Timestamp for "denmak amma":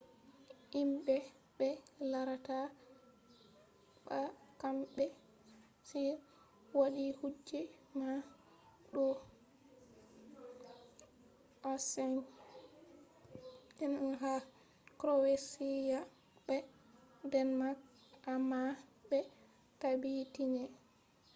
17.31-18.59